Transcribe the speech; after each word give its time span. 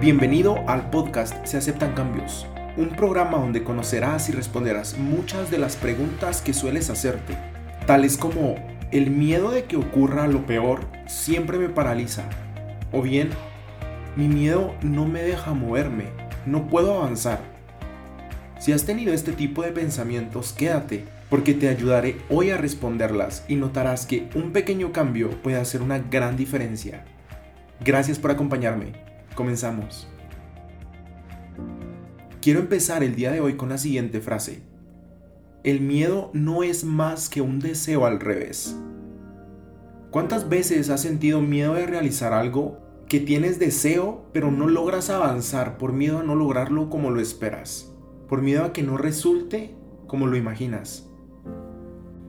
Bienvenido 0.00 0.64
al 0.66 0.88
podcast 0.88 1.44
Se 1.44 1.58
aceptan 1.58 1.92
cambios, 1.92 2.46
un 2.78 2.88
programa 2.88 3.36
donde 3.36 3.62
conocerás 3.62 4.30
y 4.30 4.32
responderás 4.32 4.96
muchas 4.96 5.50
de 5.50 5.58
las 5.58 5.76
preguntas 5.76 6.40
que 6.40 6.54
sueles 6.54 6.88
hacerte, 6.88 7.36
tales 7.86 8.16
como 8.16 8.54
el 8.90 9.10
miedo 9.10 9.50
de 9.50 9.64
que 9.64 9.76
ocurra 9.76 10.28
lo 10.28 10.46
peor 10.46 10.86
siempre 11.06 11.58
me 11.58 11.68
paraliza, 11.68 12.22
o 12.90 13.02
bien, 13.02 13.28
mi 14.16 14.28
miedo 14.28 14.74
no 14.80 15.04
me 15.04 15.22
deja 15.22 15.52
moverme, 15.52 16.06
no 16.46 16.66
puedo 16.66 16.96
avanzar. 16.96 17.40
Si 18.58 18.72
has 18.72 18.86
tenido 18.86 19.12
este 19.12 19.32
tipo 19.32 19.62
de 19.62 19.72
pensamientos, 19.72 20.54
quédate, 20.54 21.04
porque 21.28 21.52
te 21.52 21.68
ayudaré 21.68 22.16
hoy 22.30 22.48
a 22.48 22.56
responderlas 22.56 23.44
y 23.46 23.56
notarás 23.56 24.06
que 24.06 24.30
un 24.34 24.52
pequeño 24.52 24.90
cambio 24.90 25.30
puede 25.42 25.58
hacer 25.58 25.82
una 25.82 25.98
gran 25.98 26.38
diferencia. 26.38 27.04
Gracias 27.84 28.18
por 28.18 28.30
acompañarme. 28.30 29.07
Comenzamos. 29.38 30.08
Quiero 32.40 32.58
empezar 32.58 33.04
el 33.04 33.14
día 33.14 33.30
de 33.30 33.40
hoy 33.40 33.54
con 33.54 33.68
la 33.68 33.78
siguiente 33.78 34.20
frase. 34.20 34.62
El 35.62 35.80
miedo 35.80 36.32
no 36.32 36.64
es 36.64 36.82
más 36.82 37.28
que 37.28 37.40
un 37.40 37.60
deseo 37.60 38.04
al 38.04 38.18
revés. 38.18 38.76
¿Cuántas 40.10 40.48
veces 40.48 40.90
has 40.90 41.02
sentido 41.02 41.40
miedo 41.40 41.74
de 41.74 41.86
realizar 41.86 42.32
algo 42.32 42.80
que 43.08 43.20
tienes 43.20 43.60
deseo 43.60 44.24
pero 44.32 44.50
no 44.50 44.66
logras 44.66 45.08
avanzar 45.08 45.78
por 45.78 45.92
miedo 45.92 46.18
a 46.18 46.24
no 46.24 46.34
lograrlo 46.34 46.90
como 46.90 47.12
lo 47.12 47.20
esperas? 47.20 47.94
Por 48.28 48.42
miedo 48.42 48.64
a 48.64 48.72
que 48.72 48.82
no 48.82 48.96
resulte 48.96 49.76
como 50.08 50.26
lo 50.26 50.36
imaginas. 50.36 51.08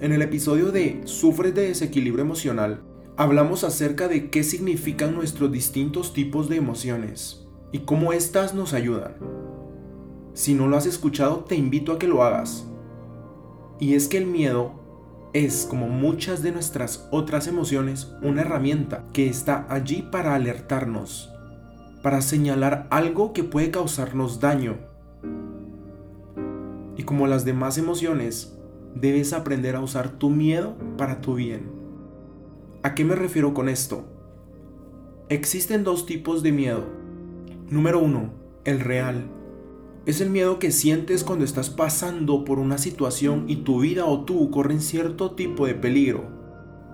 En 0.00 0.12
el 0.12 0.22
episodio 0.22 0.70
de 0.70 1.00
Sufres 1.06 1.52
de 1.52 1.62
desequilibrio 1.62 2.24
emocional, 2.24 2.84
hablamos 3.16 3.64
acerca 3.64 4.08
de 4.08 4.30
qué 4.30 4.42
significan 4.42 5.14
nuestros 5.14 5.52
distintos 5.52 6.12
tipos 6.12 6.48
de 6.48 6.56
emociones 6.56 7.46
y 7.70 7.80
cómo 7.80 8.12
éstas 8.12 8.54
nos 8.54 8.72
ayudan. 8.72 9.16
Si 10.34 10.54
no 10.54 10.66
lo 10.66 10.76
has 10.76 10.86
escuchado, 10.86 11.40
te 11.40 11.56
invito 11.56 11.92
a 11.92 11.98
que 11.98 12.08
lo 12.08 12.22
hagas. 12.22 12.66
Y 13.78 13.94
es 13.94 14.08
que 14.08 14.18
el 14.18 14.26
miedo 14.26 14.72
es, 15.34 15.66
como 15.68 15.88
muchas 15.88 16.42
de 16.42 16.52
nuestras 16.52 17.08
otras 17.10 17.46
emociones, 17.46 18.14
una 18.22 18.42
herramienta 18.42 19.04
que 19.12 19.28
está 19.28 19.66
allí 19.68 20.08
para 20.10 20.34
alertarnos, 20.34 21.30
para 22.02 22.22
señalar 22.22 22.86
algo 22.90 23.32
que 23.32 23.44
puede 23.44 23.70
causarnos 23.70 24.40
daño. 24.40 24.78
Y 26.96 27.02
como 27.02 27.26
las 27.26 27.44
demás 27.44 27.76
emociones, 27.78 28.58
debes 28.94 29.32
aprender 29.32 29.76
a 29.76 29.80
usar 29.80 30.10
tu 30.10 30.30
miedo 30.30 30.76
para 30.96 31.20
tu 31.20 31.34
bien. 31.34 31.81
¿A 32.84 32.96
qué 32.96 33.04
me 33.04 33.14
refiero 33.14 33.54
con 33.54 33.68
esto? 33.68 34.04
Existen 35.28 35.84
dos 35.84 36.04
tipos 36.04 36.42
de 36.42 36.50
miedo. 36.50 36.84
Número 37.70 38.00
uno, 38.00 38.32
el 38.64 38.80
real. 38.80 39.30
Es 40.04 40.20
el 40.20 40.30
miedo 40.30 40.58
que 40.58 40.72
sientes 40.72 41.22
cuando 41.22 41.44
estás 41.44 41.70
pasando 41.70 42.44
por 42.44 42.58
una 42.58 42.78
situación 42.78 43.44
y 43.46 43.58
tu 43.58 43.78
vida 43.78 44.06
o 44.06 44.24
tú 44.24 44.50
corren 44.50 44.80
cierto 44.80 45.30
tipo 45.36 45.64
de 45.64 45.74
peligro. 45.74 46.24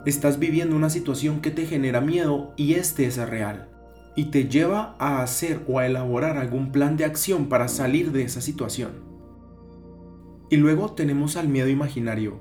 Estás 0.05 0.39
viviendo 0.39 0.77
una 0.77 0.91
situación 0.91 1.41
que 1.41 1.51
te 1.51 1.65
genera 1.65 2.03
miedo 2.03 2.53
y 2.59 2.75
este 2.75 3.07
es 3.07 3.17
real. 3.17 3.71
Y 4.15 4.27
te 4.27 4.47
lleva 4.47 4.95
a 4.99 5.23
hacer 5.23 5.65
o 5.67 5.79
a 5.79 5.87
elaborar 5.87 6.37
algún 6.37 6.71
plan 6.71 6.99
de 6.99 7.07
acción 7.07 7.47
para 7.47 7.67
salir 7.67 8.13
de 8.13 8.25
esa 8.25 8.43
situación. 8.43 8.91
Y 10.51 10.59
luego 10.59 10.93
tenemos 10.93 11.39
al 11.39 11.49
miedo 11.49 11.69
imaginario. 11.69 12.41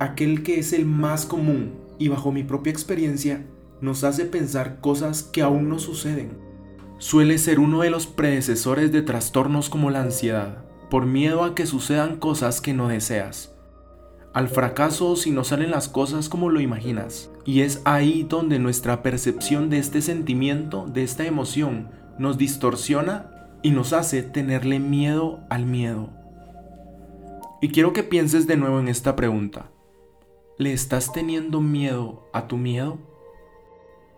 Aquel 0.00 0.42
que 0.42 0.58
es 0.58 0.72
el 0.72 0.86
más 0.86 1.24
común 1.24 1.79
y 2.00 2.08
bajo 2.08 2.32
mi 2.32 2.42
propia 2.42 2.72
experiencia 2.72 3.46
nos 3.80 4.02
hace 4.02 4.24
pensar 4.24 4.80
cosas 4.80 5.22
que 5.22 5.42
aún 5.42 5.68
no 5.68 5.78
suceden. 5.78 6.32
Suele 6.98 7.38
ser 7.38 7.60
uno 7.60 7.82
de 7.82 7.90
los 7.90 8.06
predecesores 8.06 8.90
de 8.90 9.02
trastornos 9.02 9.70
como 9.70 9.90
la 9.90 10.02
ansiedad, 10.02 10.64
por 10.90 11.06
miedo 11.06 11.44
a 11.44 11.54
que 11.54 11.66
sucedan 11.66 12.16
cosas 12.16 12.60
que 12.60 12.74
no 12.74 12.88
deseas. 12.88 13.54
Al 14.32 14.48
fracaso 14.48 15.14
si 15.16 15.30
no 15.30 15.44
salen 15.44 15.70
las 15.70 15.88
cosas 15.88 16.28
como 16.28 16.50
lo 16.50 16.60
imaginas. 16.60 17.30
Y 17.44 17.62
es 17.62 17.82
ahí 17.84 18.24
donde 18.28 18.58
nuestra 18.58 19.02
percepción 19.02 19.70
de 19.70 19.78
este 19.78 20.02
sentimiento, 20.02 20.86
de 20.86 21.02
esta 21.02 21.26
emoción, 21.26 21.90
nos 22.18 22.38
distorsiona 22.38 23.48
y 23.62 23.72
nos 23.72 23.92
hace 23.92 24.22
tenerle 24.22 24.78
miedo 24.78 25.40
al 25.50 25.66
miedo. 25.66 26.10
Y 27.60 27.68
quiero 27.68 27.92
que 27.92 28.04
pienses 28.04 28.46
de 28.46 28.56
nuevo 28.56 28.78
en 28.78 28.88
esta 28.88 29.16
pregunta. 29.16 29.70
¿Le 30.60 30.74
estás 30.74 31.10
teniendo 31.10 31.62
miedo 31.62 32.28
a 32.34 32.46
tu 32.46 32.58
miedo? 32.58 32.98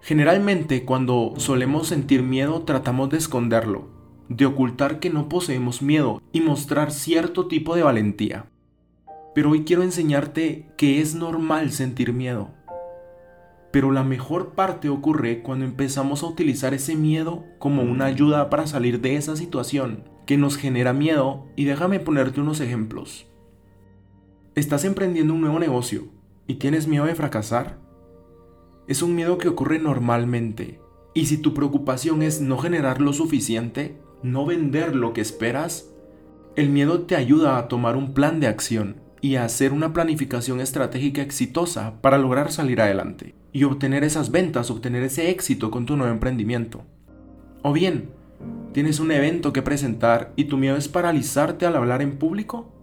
Generalmente 0.01 0.85
cuando 0.85 1.35
solemos 1.37 1.87
sentir 1.87 2.25
miedo 2.25 2.63
tratamos 2.63 3.11
de 3.11 3.19
esconderlo, 3.19 3.87
de 4.29 4.47
ocultar 4.47 4.99
que 4.99 5.09
no 5.09 5.29
poseemos 5.29 5.83
miedo 5.83 6.21
y 6.33 6.41
mostrar 6.41 6.91
cierto 6.91 7.47
tipo 7.47 7.77
de 7.77 7.85
valentía. 7.85 8.47
Pero 9.37 9.51
hoy 9.51 9.63
quiero 9.63 9.85
enseñarte 9.85 10.67
que 10.77 11.01
es 11.01 11.15
normal 11.15 11.71
sentir 11.71 12.13
miedo. 12.13 12.51
Pero 13.71 13.93
la 13.93 14.03
mejor 14.03 14.57
parte 14.57 14.89
ocurre 14.89 15.45
cuando 15.45 15.65
empezamos 15.65 16.25
a 16.25 16.27
utilizar 16.27 16.75
ese 16.75 16.97
miedo 16.97 17.45
como 17.61 17.85
una 17.85 18.07
ayuda 18.07 18.51
para 18.51 18.67
salir 18.67 19.01
de 19.01 19.15
esa 19.15 19.37
situación 19.37 20.09
que 20.27 20.37
nos 20.39 20.57
genera 20.57 20.93
miedo 20.93 21.47
y 21.55 21.67
déjame 21.67 22.01
ponerte 22.01 22.41
unos 22.41 22.59
ejemplos. 22.59 23.29
Estás 24.57 24.85
emprendiendo 24.85 25.35
un 25.35 25.41
nuevo 25.41 25.61
negocio 25.61 26.09
y 26.53 26.57
tienes 26.57 26.87
miedo 26.87 27.07
de 27.07 27.15
fracasar? 27.15 27.79
Es 28.87 29.01
un 29.01 29.15
miedo 29.15 29.39
que 29.39 29.49
ocurre 29.49 29.79
normalmente. 29.79 30.81
Y 31.15 31.25
si 31.25 31.39
tu 31.39 31.55
preocupación 31.55 32.23
es 32.23 32.43
no 32.43 32.59
generar 32.59 33.01
lo 33.01 33.15
suficiente, 33.15 33.97
no 34.23 34.45
vender 34.45 34.95
lo 34.95 35.15
que 35.15 35.23
esperas, 35.23 35.89
el 36.55 36.69
miedo 36.69 37.05
te 37.05 37.17
ayuda 37.17 37.57
a 37.57 37.69
tomar 37.69 37.97
un 37.97 38.13
plan 38.13 38.39
de 38.39 38.49
acción 38.49 39.01
y 39.23 39.37
a 39.37 39.45
hacer 39.47 39.73
una 39.73 39.95
planificación 39.95 40.61
estratégica 40.61 41.23
exitosa 41.23 42.03
para 42.03 42.19
lograr 42.19 42.53
salir 42.53 42.83
adelante 42.83 43.35
y 43.51 43.65
obtener 43.65 44.05
esas 44.05 44.31
ventas, 44.31 44.71
obtener 44.71 45.05
ese 45.05 45.31
éxito 45.31 45.71
con 45.71 45.87
tu 45.87 45.97
nuevo 45.97 46.13
emprendimiento. 46.13 46.83
O 47.63 47.73
bien, 47.73 48.11
tienes 48.73 49.01
un 49.01 49.11
evento 49.11 49.55
que 49.55 49.63
presentar 49.63 50.35
y 50.37 50.45
tu 50.45 50.59
miedo 50.59 50.77
es 50.77 50.89
paralizarte 50.89 51.65
al 51.65 51.77
hablar 51.77 52.03
en 52.03 52.19
público 52.19 52.82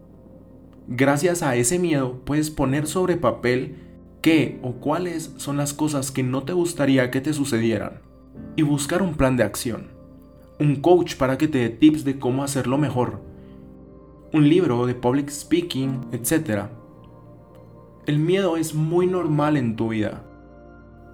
Gracias 0.92 1.44
a 1.44 1.56
ese 1.56 1.78
miedo 1.78 2.20
puedes 2.26 2.50
poner 2.50 2.88
sobre 2.88 3.16
papel 3.16 3.76
qué 4.24 4.60
o 4.64 4.74
cuáles 4.78 5.36
son 5.38 5.56
las 5.56 5.72
cosas 5.72 6.10
que 6.10 6.24
no 6.24 6.42
te 6.42 6.54
gustaría 6.54 7.12
que 7.12 7.22
te 7.22 7.32
sucedieran 7.32 8.02
y 8.56 8.64
buscar 8.64 9.04
un 9.04 9.14
plan 9.14 9.38
de 9.38 9.44
acción. 9.44 9.90
Un 10.60 10.78
coach 10.78 11.16
para 11.16 11.38
que 11.38 11.48
te 11.48 11.60
dé 11.60 11.70
tips 11.70 12.06
de 12.06 12.18
cómo 12.18 12.44
hacerlo 12.44 12.80
mejor. 12.80 13.22
Un 14.34 14.50
libro 14.50 14.88
de 14.88 14.96
public 14.96 15.30
speaking, 15.30 16.08
etc. 16.12 16.70
El 18.08 18.18
miedo 18.18 18.58
es 18.58 18.74
muy 18.74 19.06
normal 19.06 19.58
en 19.58 19.76
tu 19.76 19.90
vida. 19.90 20.24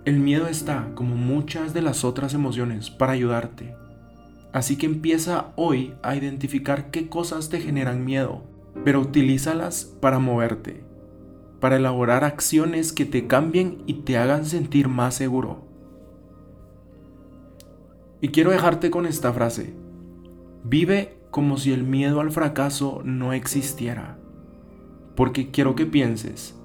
El 0.06 0.22
miedo 0.22 0.47
está, 0.47 0.94
como 0.96 1.18
muchas 1.18 1.74
de 1.74 1.81
las 1.81 2.06
otras 2.06 2.34
emociones, 2.34 2.90
para 2.90 3.12
ayudarte. 3.12 3.75
Así 4.53 4.78
que 4.78 4.86
empieza 4.86 5.47
hoy 5.57 5.96
a 6.02 6.16
identificar 6.16 6.92
qué 6.92 7.09
cosas 7.09 7.50
te 7.50 7.59
generan 7.59 8.06
miedo 8.06 8.54
pero 8.84 9.00
utilízalas 9.00 9.86
para 9.86 10.19
moverte, 10.19 10.84
para 11.59 11.78
elaborar 11.78 12.24
acciones 12.24 12.91
que 12.91 13.06
te 13.06 13.28
cambien 13.28 13.84
y 13.86 14.02
te 14.02 14.18
hagan 14.18 14.46
sentir 14.46 14.88
más 14.88 15.16
seguro. 15.16 15.66
Y 18.22 18.30
quiero 18.30 18.52
dejarte 18.52 18.90
con 18.90 19.06
esta 19.06 19.31
frase. 19.34 19.74
Vive 20.63 21.18
como 21.31 21.58
si 21.58 21.74
el 21.74 21.84
miedo 21.84 22.22
al 22.22 22.31
fracaso 22.31 23.02
no 23.03 23.34
existiera. 23.34 24.18
Porque 25.16 25.51
quiero 25.51 25.75
que 25.75 25.86
pienses, 25.86 26.60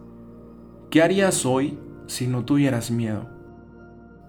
¿qué 0.91 1.03
harías 1.03 1.45
hoy 1.45 1.79
si 2.07 2.27
no 2.27 2.45
tuvieras 2.45 2.91
miedo? 2.91 3.29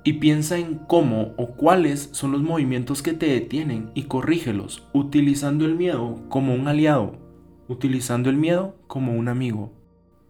Y 0.03 0.13
piensa 0.13 0.57
en 0.57 0.75
cómo 0.87 1.33
o 1.37 1.51
cuáles 1.51 2.09
son 2.11 2.31
los 2.31 2.41
movimientos 2.41 3.01
que 3.01 3.13
te 3.13 3.27
detienen 3.27 3.91
y 3.93 4.03
corrígelos 4.03 4.87
utilizando 4.93 5.65
el 5.65 5.75
miedo 5.75 6.23
como 6.27 6.55
un 6.55 6.67
aliado 6.67 7.30
utilizando 7.71 8.29
el 8.29 8.37
miedo 8.37 8.75
como 8.87 9.13
un 9.13 9.27
amigo. 9.27 9.71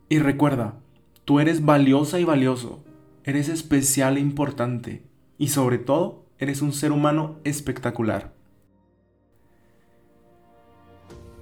Y 0.09 0.19
recuerda, 0.19 0.75
tú 1.25 1.39
eres 1.39 1.65
valiosa 1.65 2.19
y 2.19 2.23
valioso, 2.23 2.83
eres 3.23 3.49
especial 3.49 4.17
e 4.17 4.19
importante, 4.19 5.03
y 5.38 5.49
sobre 5.49 5.77
todo, 5.77 6.25
eres 6.38 6.61
un 6.61 6.71
ser 6.71 6.91
humano 6.91 7.38
espectacular. 7.43 8.33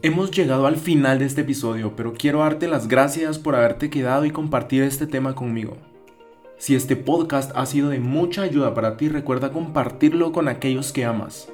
Hemos 0.01 0.31
llegado 0.31 0.65
al 0.65 0.77
final 0.77 1.19
de 1.19 1.25
este 1.25 1.41
episodio, 1.41 1.95
pero 1.95 2.13
quiero 2.13 2.39
darte 2.39 2.69
las 2.69 2.87
gracias 2.87 3.37
por 3.37 3.55
haberte 3.55 3.89
quedado 3.89 4.25
y 4.25 4.31
compartir 4.31 4.83
este 4.83 5.07
tema 5.07 5.35
conmigo. 5.35 5.75
Si 6.57 6.75
este 6.75 6.95
podcast 6.95 7.51
ha 7.55 7.65
sido 7.65 7.89
de 7.89 7.99
mucha 7.99 8.43
ayuda 8.43 8.73
para 8.73 8.95
ti, 8.95 9.09
recuerda 9.09 9.51
compartirlo 9.51 10.31
con 10.31 10.47
aquellos 10.47 10.93
que 10.93 11.03
amas. 11.03 11.51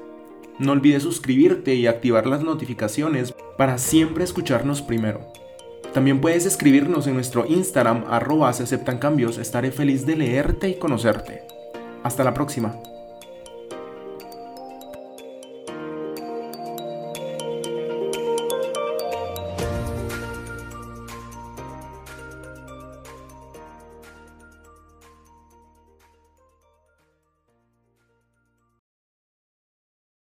No 0.57 0.71
olvides 0.71 1.03
suscribirte 1.03 1.75
y 1.75 1.87
activar 1.87 2.27
las 2.27 2.41
notificaciones 2.41 3.33
para 3.57 3.77
siempre 3.77 4.23
escucharnos 4.23 4.81
primero. 4.81 5.19
También 5.93 6.21
puedes 6.21 6.45
escribirnos 6.45 7.07
en 7.07 7.15
nuestro 7.15 7.45
Instagram 7.45 8.05
arroba 8.09 8.51
se 8.53 8.63
aceptan 8.63 8.97
cambios. 8.97 9.37
Estaré 9.37 9.71
feliz 9.71 10.05
de 10.05 10.15
leerte 10.15 10.69
y 10.69 10.75
conocerte. 10.75 11.43
Hasta 12.03 12.23
la 12.23 12.33
próxima. 12.33 12.81